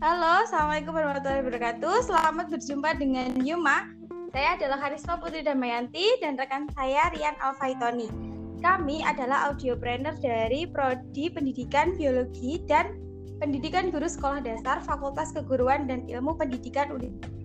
[0.00, 2.08] Halo, Assalamualaikum warahmatullahi wabarakatuh.
[2.08, 3.84] Selamat berjumpa dengan Yuma.
[4.32, 8.08] Saya adalah Karisma Putri Damayanti dan rekan saya Rian Alfaitoni.
[8.64, 12.96] Kami adalah audiopreneur dari Prodi Pendidikan Biologi dan
[13.44, 17.40] Pendidikan Guru Sekolah Dasar Fakultas Keguruan dan Ilmu Pendidikan Universitas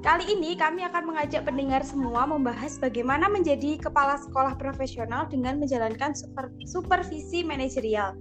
[0.00, 6.16] Kali ini kami akan mengajak pendengar semua membahas bagaimana menjadi kepala sekolah profesional dengan menjalankan
[6.16, 8.16] super, supervisi manajerial.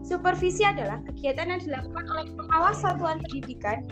[0.00, 3.84] Supervisi adalah kegiatan yang dilakukan oleh pengawas satuan pendidikan,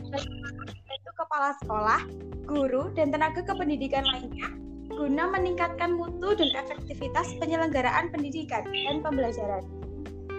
[0.89, 2.01] yaitu kepala sekolah,
[2.48, 4.48] guru, dan tenaga kependidikan lainnya,
[4.89, 9.62] guna meningkatkan mutu dan efektivitas penyelenggaraan pendidikan dan pembelajaran.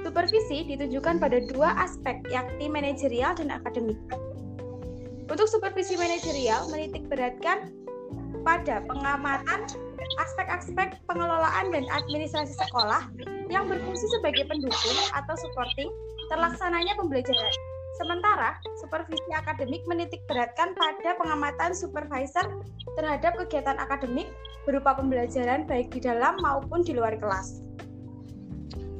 [0.01, 3.99] Supervisi ditujukan pada dua aspek, yakni manajerial dan akademik.
[5.29, 7.69] Untuk supervisi manajerial menitik beratkan
[8.41, 9.69] pada pengamatan
[10.17, 13.05] aspek-aspek pengelolaan dan administrasi sekolah
[13.49, 15.89] yang berfungsi sebagai pendukung atau supporting
[16.29, 17.53] terlaksananya pembelajaran.
[17.97, 22.47] Sementara, supervisi akademik menitik beratkan pada pengamatan supervisor
[22.95, 24.29] terhadap kegiatan akademik
[24.63, 27.59] berupa pembelajaran baik di dalam maupun di luar kelas.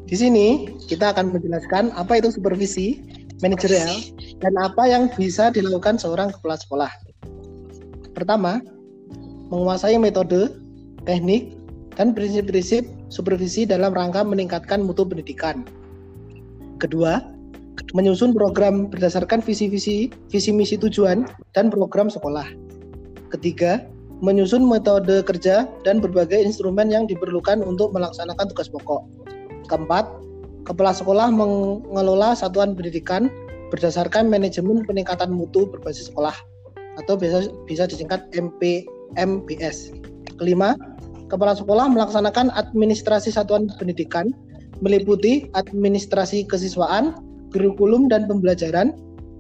[0.10, 3.06] Di sini kita akan menjelaskan apa itu supervisi,
[3.46, 3.94] manajerial,
[4.42, 6.92] dan apa yang bisa dilakukan seorang kepala sekolah.
[8.18, 8.58] Pertama,
[9.54, 10.50] menguasai metode,
[11.06, 11.56] teknik,
[12.00, 15.68] dan prinsip-prinsip supervisi dalam rangka meningkatkan mutu pendidikan.
[16.80, 17.20] Kedua,
[17.92, 22.48] menyusun program berdasarkan visi-visi, visi misi tujuan, dan program sekolah.
[23.36, 23.84] Ketiga,
[24.24, 29.04] menyusun metode kerja dan berbagai instrumen yang diperlukan untuk melaksanakan tugas pokok.
[29.68, 30.08] Keempat,
[30.64, 33.28] kepala sekolah mengelola satuan pendidikan
[33.70, 36.34] berdasarkan manajemen peningkatan mutu berbasis sekolah
[37.00, 39.94] atau bisa bisa disingkat MPMBS.
[40.42, 40.76] Kelima,
[41.30, 44.34] kepala sekolah melaksanakan administrasi satuan pendidikan
[44.80, 47.16] meliputi administrasi kesiswaan,
[47.52, 48.96] kurikulum dan pembelajaran,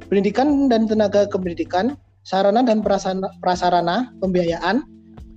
[0.07, 1.95] pendidikan dan tenaga kependidikan,
[2.27, 4.83] sarana dan prasarana, pembiayaan,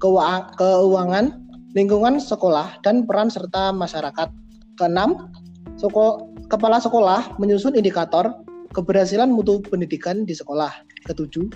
[0.02, 1.38] keuangan,
[1.72, 4.28] lingkungan sekolah dan peran serta masyarakat.
[4.76, 5.30] Keenam,
[5.78, 8.28] Soko, kepala sekolah menyusun indikator
[8.74, 10.72] keberhasilan mutu pendidikan di sekolah.
[11.06, 11.48] Ketujuh,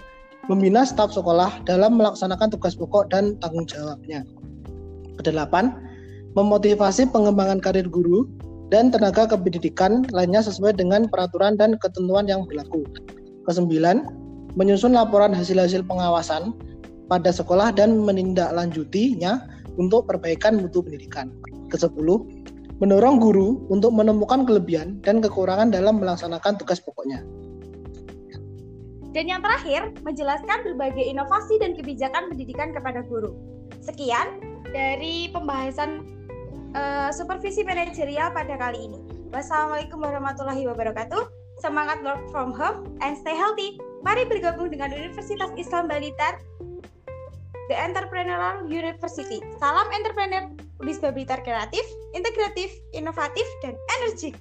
[0.46, 4.22] membina staf sekolah dalam melaksanakan tugas pokok dan tanggung jawabnya.
[5.20, 5.72] Kedelapan,
[6.36, 8.28] memotivasi pengembangan karir guru
[8.68, 12.82] dan tenaga kependidikan lainnya sesuai dengan peraturan dan ketentuan yang berlaku.
[13.46, 14.04] Kesembilan,
[14.58, 16.52] menyusun laporan hasil-hasil pengawasan
[17.06, 19.46] pada sekolah dan menindaklanjutinya
[19.78, 21.30] untuk perbaikan mutu pendidikan.
[21.70, 22.26] Kesepuluh,
[22.82, 27.22] mendorong guru untuk menemukan kelebihan dan kekurangan dalam melaksanakan tugas pokoknya.
[29.16, 33.32] Dan yang terakhir, menjelaskan berbagai inovasi dan kebijakan pendidikan kepada guru.
[33.80, 36.02] Sekian dari pembahasan
[36.74, 38.98] uh, supervisi manajerial pada kali ini.
[39.30, 41.28] Wassalamualaikum warahmatullahi wabarakatuh.
[41.60, 43.80] Semangat work from home and stay healthy.
[44.04, 46.38] Mari bergabung dengan Universitas Islam Balitar,
[47.72, 49.42] The Entrepreneurial University.
[49.58, 50.52] Salam entrepreneur.
[50.84, 54.36] Wisma Blitar kreatif, integratif, inovatif, dan energik.